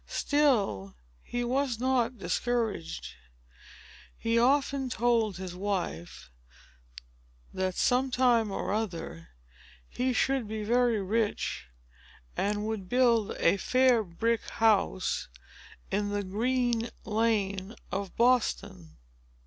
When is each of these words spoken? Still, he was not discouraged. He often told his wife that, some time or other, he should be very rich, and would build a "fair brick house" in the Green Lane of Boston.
Still, 0.07 0.95
he 1.21 1.43
was 1.43 1.79
not 1.79 2.17
discouraged. 2.17 3.13
He 4.17 4.39
often 4.39 4.89
told 4.89 5.37
his 5.37 5.53
wife 5.55 6.31
that, 7.53 7.75
some 7.75 8.09
time 8.09 8.49
or 8.49 8.73
other, 8.73 9.29
he 9.87 10.11
should 10.11 10.47
be 10.47 10.63
very 10.63 10.99
rich, 10.99 11.67
and 12.35 12.65
would 12.65 12.89
build 12.89 13.37
a 13.37 13.57
"fair 13.57 14.03
brick 14.03 14.41
house" 14.49 15.27
in 15.91 16.09
the 16.09 16.23
Green 16.23 16.89
Lane 17.05 17.75
of 17.91 18.15
Boston. 18.17 18.97